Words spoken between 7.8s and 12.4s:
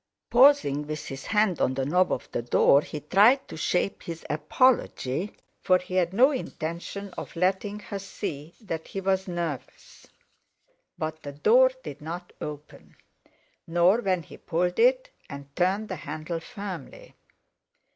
see that he was nervous. But the door did not